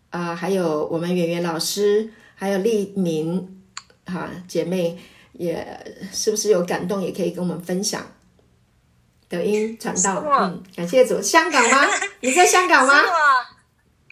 [0.09, 3.63] 啊，还有我们圆圆老师，还有丽明
[4.07, 4.97] 哈姐妹，
[5.33, 7.01] 也是不是有感动？
[7.01, 8.01] 也可以跟我们分享。
[9.29, 11.21] 德音传道，嗯，感谢主。
[11.21, 11.87] 香港吗？
[12.21, 13.03] 你在香港吗？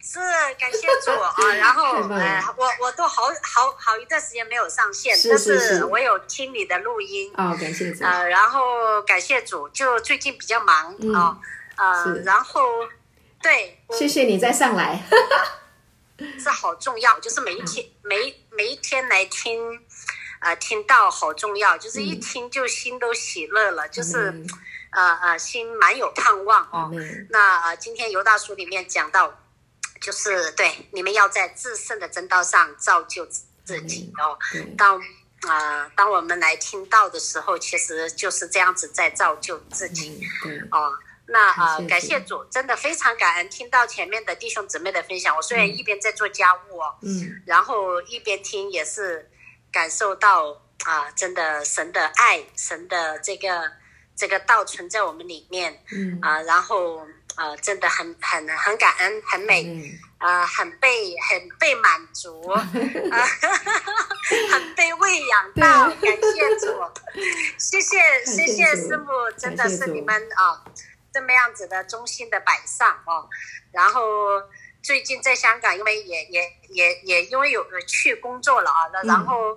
[0.01, 0.19] 是，
[0.59, 1.33] 感谢主啊。
[1.57, 8.03] 然后呃，我我都好好好一段时间没有上线，是是是，但是我有听你的录音哦，感谢主。
[8.03, 11.39] 呃，然后感谢主，就最近比较忙啊，
[11.75, 12.61] 呃，然后。
[13.43, 15.03] 对，谢谢你再上来，
[16.39, 19.81] 是好重要，就是每一天、嗯、每每一天来听，
[20.39, 24.47] 呃，听到好重要，就是一听就心都喜乐了，嗯、就是，嗯、
[24.91, 26.89] 呃呃，心蛮有盼望哦。
[26.93, 29.37] 嗯、那呃，今天尤大叔里面讲到，
[29.99, 34.39] 就是对你们要在自圣的真道上造就自己、嗯、哦。
[34.77, 34.97] 当
[35.41, 40.93] 啊、呃，当我们来听到的时候，其实就是这样子在造就自己，嗯、哦。
[41.25, 43.49] 那呃，感谢主，真的非常感恩。
[43.49, 49.31] 听到前面的弟兄姊妹的分享，我虽然一边在做家务哦，嗯，然后一边听也是
[49.71, 50.51] 感受到
[50.83, 53.71] 啊、呃，真的神的爱，神的这个
[54.15, 56.19] 这个道存在我们里面，嗯。
[56.21, 56.97] 啊、呃，然后
[57.35, 62.59] 啊、呃，真的很很很感恩，很美，啊、很被很被满足， 啊，
[64.51, 66.83] 很被喂养到，感谢主，
[67.57, 69.07] 谢谢谢谢师母，
[69.37, 70.61] 真的是你们啊。
[71.13, 73.29] 这么样子的中心的摆上哦，
[73.71, 74.41] 然后
[74.81, 79.55] 最近在香港，因为也也也也因为有去工作了啊，那然后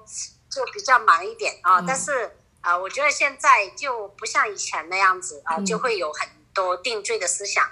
[0.51, 1.83] 就比较忙一点啊。
[1.87, 7.69] 但是啊，我觉得现在就不像以前那样子啊，就会有很多定罪的思想。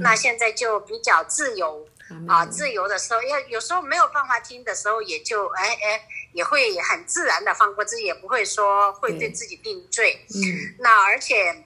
[0.00, 1.86] 那现在就比较自由
[2.28, 10.24] 啊，自由的时候，要有时候没有办法听的时候，也就哎哎，也会很自然的放过自己，也不会说会对自己定罪。
[10.34, 11.65] 嗯，那而且，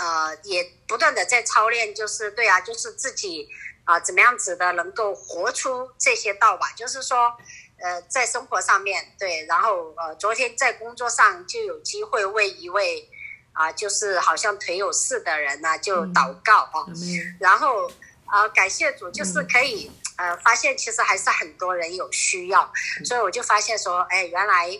[0.00, 3.46] 呃，也不断的在操练，就是对啊，就是自己
[3.84, 6.72] 啊、呃，怎么样子的能够活出这些道吧。
[6.74, 7.36] 就是说，
[7.82, 13.08] 呃，在生活上面对，然后呃，昨天在工作上就有机会为一位
[13.52, 17.92] 啊、呃，就是好像腿有事的人呢、啊，就祷告啊，嗯、然后。
[18.32, 22.72] 啊、呃，感谢主，就是可以呃发现，其实还是很多人有需要，
[23.04, 24.70] 所以我就发现说，哎，原来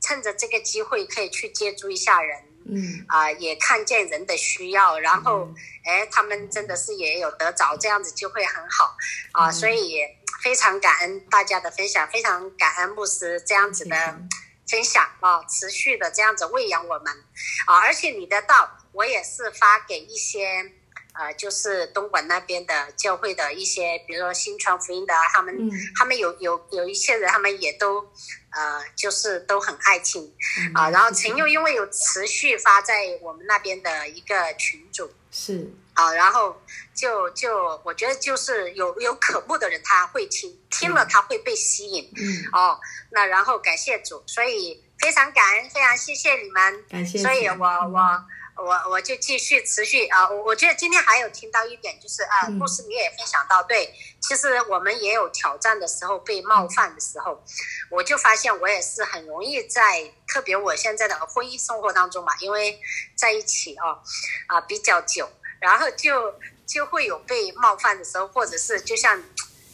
[0.00, 5.48] 趁着这个机会可以去接触一下人，嗯，啊、呃，也看见人的需要，然后
[5.84, 8.96] 哎，他们真的是也有得着，这样子就会很好。
[9.32, 14.18] 啊、呃，所以也非常感恩大家的分享，非常感恩牧师这样子的
[14.68, 17.12] 分享啊、呃，持续的这样子喂养我们。
[17.66, 20.72] 啊、呃，而且你的道我也是发给一些。
[21.18, 28.00] 呃，就是东莞那边的教会的一些，比如说新传福音的，他们、嗯、他们有有有一些人，他们也都
[28.50, 30.30] 呃，就是都很爱听
[30.74, 30.90] 啊。
[30.90, 36.60] 然后陈佑因为有持续发在我们那边的一个群组，是啊、呃，然后
[36.94, 42.78] 就就我觉得就是有有渴慕的人他会听，听了他会被吸引，嗯哦，
[43.10, 48.24] 那然后感谢主，所以非常感恩，非常谢谢你们，感谢，所以我我。
[48.58, 57.44] 嗯我我就继续持续啊，我我觉得今天还有听到一点，就是啊，牧师你也分享到，对，其实我们也有挑战的时候，被冒犯的时候，
[57.90, 62.80] 我就发现我也是很容易在，特别我现在的婚姻生活当中嘛，因为
[63.14, 64.00] 在一起哦，
[64.46, 66.34] 啊比较久，然后就
[66.66, 69.22] 就会有被冒犯的时候，或者是就像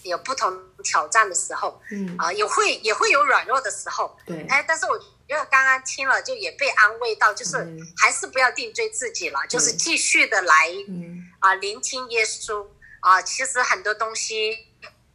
[0.03, 2.17] 有不同挑战的时候，嗯。
[2.19, 5.01] 啊，也会也会有软弱的时候，对，哎，但是我。
[5.29, 7.57] 因为刚刚听了，就也被安慰到，就是
[7.97, 12.67] 还是不要定罪自己了，嗯、就是继续的来，嗯、啊，聆听耶稣
[13.01, 13.23] 啊。
[13.23, 14.67] 其实很多东西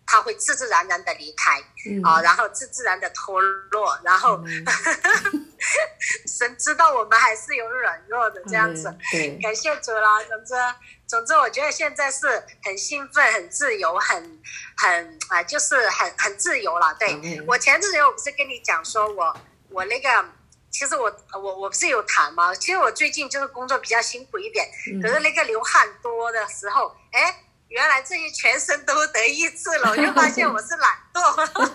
[0.08, 4.66] 他会自自然然的离开，嗯、啊，然后自自然的脱落，然后、嗯、
[6.26, 8.88] 神知道我们还是有软弱的这样子。
[9.14, 10.24] 嗯、感谢主啦。
[10.24, 10.54] 总之，
[11.06, 14.42] 总之，我觉得现在是很兴奋、很自由、很
[14.78, 16.96] 很啊，就是很很自由了。
[16.98, 19.26] 对、嗯、我前阵子我不是跟你讲说我。
[19.26, 20.30] 我那个，
[20.70, 22.54] 其实我我我不是有谈吗？
[22.56, 24.68] 其实我最近就是工作比较辛苦一点，
[25.02, 31.72] 可是那个流汗多的时候，哎，原来这些全身都得医治了， 我就发现我是懒惰。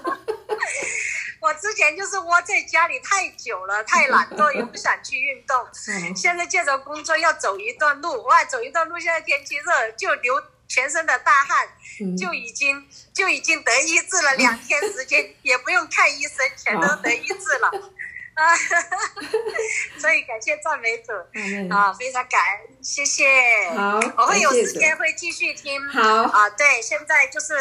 [1.42, 5.66] 我之前就是窝在家里太久了，太懒惰，也不想去运动。
[6.14, 10.40] 现在借着工作要走一段路，哇，走一段路，现在天气热，就流
[10.72, 11.68] 全身的大汗，
[12.16, 17.70] 就已经就已经得医治了，两天时间 也不用看医生，全都得医治了。
[18.34, 18.56] 啊，
[20.00, 21.12] 所以感谢赞美主
[21.70, 23.68] 啊，非常感恩，谢谢。
[23.76, 25.86] 好，我会有时间会继续听。
[25.90, 26.00] 好
[26.32, 27.54] 啊，对，现在就是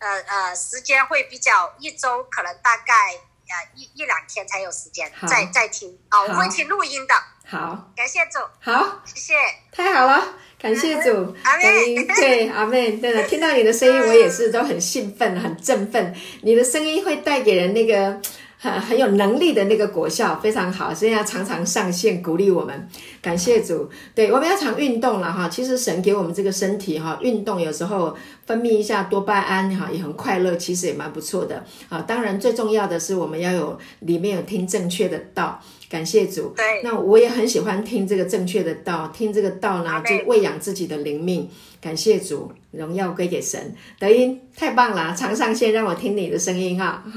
[0.00, 7.14] 呃呃，时间会比较一周可能大概呃一一两天才有时间再再听啊，我会听录音的。
[7.46, 8.40] 好，感谢主。
[8.60, 9.34] 好，谢谢。
[9.70, 11.34] 太好了，感谢主。
[11.42, 16.14] 阿妹，对阿妹，对的，听到你的声音，我也是都很兴奋，很振奋。
[16.42, 18.20] 你的声音会带给人那个。
[18.60, 22.88] 很很有能力的那个果效非常好，所以要常常上线鼓励我们，
[23.22, 23.88] 感谢主。
[24.16, 25.48] 对，我们要常运动了哈。
[25.48, 28.16] 其实神给我们这个身体哈，运动有时候
[28.46, 32.02] 分泌一下多巴胺哈，也很快乐，其实也蛮不错的啊。
[32.02, 36.48] 当然最重要的是我们要有里面有听正确的道，感谢主。
[36.56, 43.74] 对，那我也很喜欢听这个正确的道，听这个道呢就喂养自己的灵命，感谢主，荣耀归给神。
[43.98, 47.02] 德音太棒了，常上线让我听你的声音哈。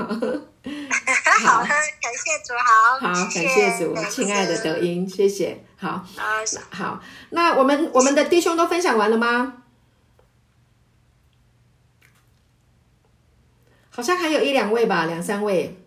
[1.44, 1.70] 好，感
[2.14, 6.06] 谢主，好，好，感谢主，亲爱的德音，谢谢，好，
[6.70, 9.64] 好，那我们我们的弟兄都分享完了吗？
[13.90, 15.78] 好像还有一两位吧，两三位。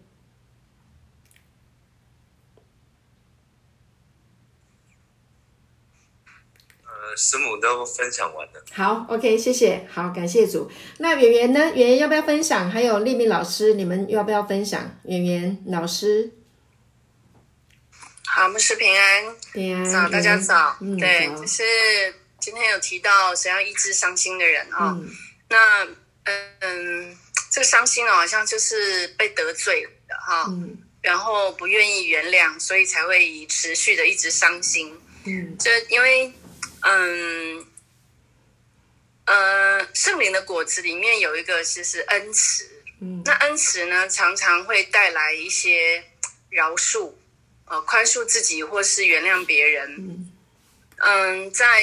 [7.16, 8.64] 师母都分享完了。
[8.72, 9.86] 好，OK，谢谢。
[9.92, 10.70] 好，感谢主。
[10.98, 11.60] 那圆圆呢？
[11.74, 12.70] 圆圆要不要分享？
[12.70, 14.98] 还有丽敏老师，你们要不要分享？
[15.04, 16.30] 圆圆老师，
[18.26, 20.76] 好，牧师平安，平安，早，大家早。
[20.80, 21.62] 嗯、对，就早是
[22.40, 24.98] 今天有提到谁要医治伤心的人啊、哦？
[25.00, 25.10] 嗯、
[25.48, 25.84] 那
[26.60, 27.16] 嗯，
[27.50, 34.92] 这个伤心哦，好像就是被得罪的哈，哦嗯、然后不愿意原谅，所以才会持续的一直伤心。
[35.24, 36.32] 嗯，这因为。
[36.86, 37.66] 嗯，
[39.24, 42.68] 呃，圣灵的果子里面有一个就是恩慈，
[43.00, 46.04] 嗯，那恩慈呢，常常会带来一些
[46.50, 47.12] 饶恕，
[47.64, 50.32] 呃，宽恕自己或是原谅别人，嗯，
[50.98, 51.82] 嗯，在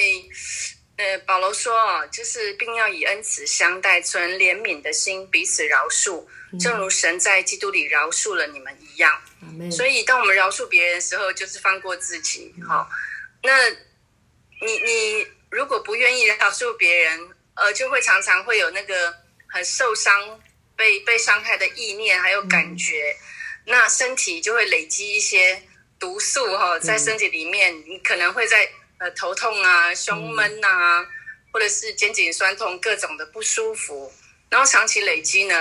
[0.97, 6.23] 呃，保罗说哦，就是并要以恩慈相待，存怜悯的心，彼此饶恕，
[6.59, 9.19] 正如神在基督里饶恕了你们一样。
[9.41, 12.53] 嗯、所以，当我们饶恕别人的时候，就是放过自己。
[12.67, 12.77] 好、嗯。
[12.77, 12.87] 哦，
[13.41, 13.75] 那
[14.61, 19.13] 你你如果不愿意饶恕别人，呃，就会常常会有那个
[19.47, 20.41] 很受伤、
[20.75, 23.17] 被被伤害的意念，还有感觉，嗯、
[23.65, 25.61] 那身体就会累积一些
[25.99, 28.69] 毒素哈、哦，在身体里面，嗯、你可能会在。
[29.03, 31.07] 呃，头痛啊，胸闷呐、啊，嗯、
[31.51, 34.13] 或者是肩颈酸痛，各种的不舒服，
[34.47, 35.55] 然后长期累积呢，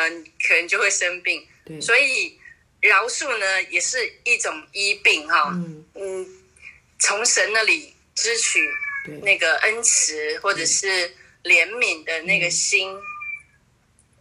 [0.46, 1.48] 可能就会生病。
[1.64, 2.38] 对，所以
[2.82, 5.53] 饶恕呢，也是一种医病哈。
[5.55, 6.28] 嗯，嗯，
[6.98, 8.61] 从神那里支取
[9.22, 10.86] 那个恩慈或者是
[11.44, 12.96] 怜悯的那个心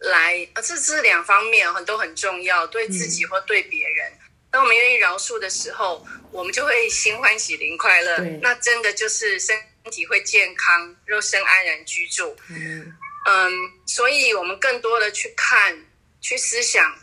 [0.00, 4.10] 来，啊、嗯，这这两方面很都很重要，对自己或对别人。
[4.12, 4.18] 嗯
[4.52, 8.18] 当我们愿意饶恕的时候，我们就会心欢喜、灵快乐。
[8.42, 9.56] 那真的就是身
[9.92, 12.36] 体会健康，肉身安然居住。
[12.48, 12.92] 嗯，
[13.28, 13.52] 嗯，
[13.86, 15.86] 所以我们更多的去看、
[16.20, 16.98] 去思想，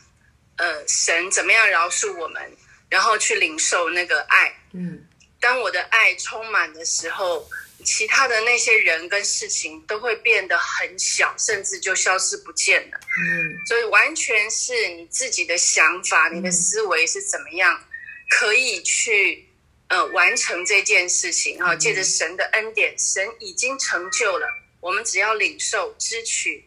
[0.58, 2.52] 呃，神怎么样饶恕我们，
[2.90, 4.54] 然后去领受那个爱。
[4.74, 5.08] 嗯，
[5.40, 7.50] 当我的爱充满的时候。
[7.84, 13.00] 其他的那些人跟事情都会变得很小，甚至就消失不见了。
[13.00, 17.82] 嗯，所以完全是你自己的想法，你的思维是怎么样
[18.30, 19.48] 可以去
[19.90, 21.76] 呃完成这件事情哈？
[21.76, 24.48] 借着神的恩典，神已经成就了，
[24.82, 26.66] 我们只要领受、支取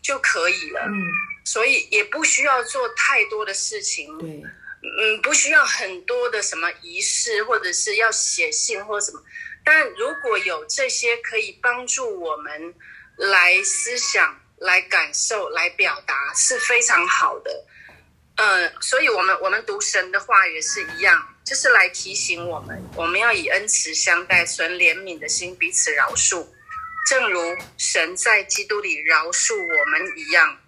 [0.00, 0.82] 就可以了。
[0.86, 1.04] 嗯，
[1.44, 4.16] 所以也不需要做太多的事情。
[4.18, 9.20] 对，嗯，不需要很多的什么仪式，或者是要写信或什么。
[9.64, 12.74] 但如果有这些可以帮助我们
[13.16, 17.64] 来思想、来感受、来表达，是非常好的。
[18.36, 26.46] 呃，所以我们我们读神的话也是一样，就是来提醒我们，我们要以恩慈相待，存怜悯的心，彼此饶恕，
[27.08, 30.58] 正如神在基督里饶恕我们一样。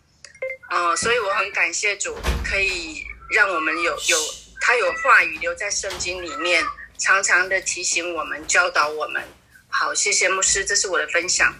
[0.71, 2.17] 呃，所以我很感谢主，
[2.49, 4.19] 可以让我们有有
[4.61, 6.65] 他有话语留在圣经里面。
[6.99, 9.23] 常常的提醒我们，教导我们。
[9.69, 11.55] 好，谢谢牧师，这是我的分享。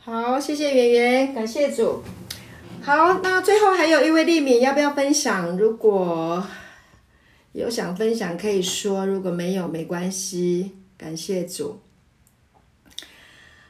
[0.00, 2.02] 好，谢谢圆圆，感谢主。
[2.82, 5.54] 好，那最后还有一位丽敏，要不要分享？
[5.58, 6.46] 如果
[7.52, 10.78] 有想分享，可以说；如果没有，没关系。
[10.96, 11.82] 感谢主。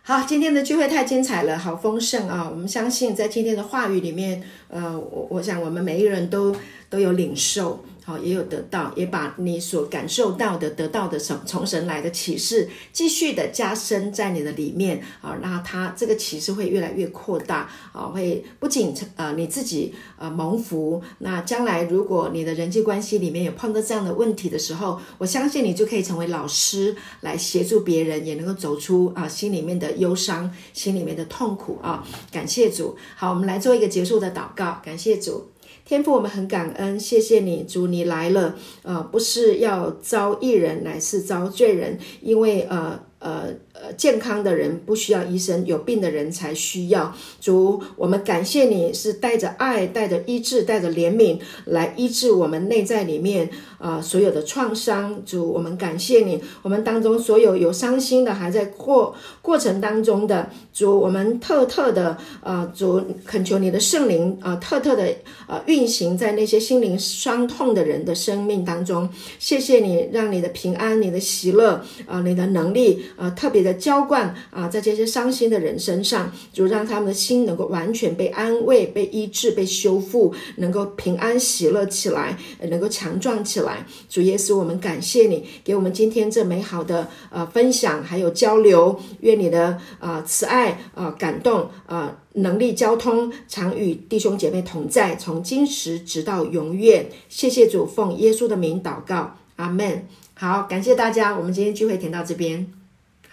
[0.02, 2.48] 好，今天的聚会太精彩了，好丰盛啊！
[2.48, 6.54] 我们相信，在今天的话语里面，呃，我我想我们每一个人都。
[6.90, 32.02] 都有领受，好，也有得到，也把你所感受到的、得到的从从神来的启示，继续的加深在你的里面啊，那它这个启示会越来越扩大啊，会不仅呃你自己呃蒙福，那将来如果你的人际关系里面有碰到这样的问题的时候，我相信你就可以成为老师来协助别人，也能够走出啊心里面的忧伤、心里面的痛苦啊。
[32.32, 35.50] 感谢主，好，我们来做一个结束的祷告，感谢主。
[35.88, 43.54] 天赋，我们很感恩，谢谢你，主，你来了，呃，不是要招义人，乃是招罪人，因为呃呃。
[43.80, 47.14] 呃，健康的人不需要医生，有病的人才需要。
[47.40, 53.48] 主，我们感谢你是带着爱、带着医治、带着怜悯来医治我们内在里面
[53.78, 55.22] 呃所有的创伤。
[55.24, 65.14] 主，我们感谢你，我们当中所有有伤心的，还在过过程当中的主，我们特特的呃主恳求你的圣灵啊、特特的
[65.46, 69.08] 呃运行在那些心灵伤痛的人的生命当中。
[69.38, 82.36] 谢谢你，让你的平安、你的喜乐啊、你的能力啊、特别的浇灌啊，在这些伤心的人身上，就让他们的心能够完全被安慰、被医治、被修复，能够平安喜乐起来，
[82.68, 83.86] 能够强壮起来。
[84.08, 88.98] 主耶稣，我们感谢你，给我们今天这美好的呃分享，还有交流。
[89.20, 97.06] 愿你的啊、呃、慈爱啊、呃、感动啊、呃、能力交通，常与弟兄姐妹同在，从今时直到永远。
[97.28, 100.06] 谢谢主，奉耶稣的名祷告，阿门。
[100.34, 102.77] 好，感谢大家，我们今天聚会停到这边。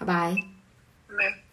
[0.05, 0.54] 拜拜。